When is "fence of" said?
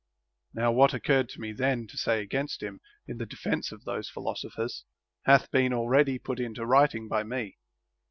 3.35-3.83